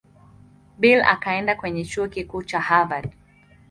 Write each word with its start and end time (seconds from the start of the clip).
Bill 0.79 1.01
akaenda 1.03 1.55
kwenye 1.55 1.85
Chuo 1.85 2.07
Kikuu 2.07 2.43
cha 2.43 2.59
Harvard. 2.59 3.11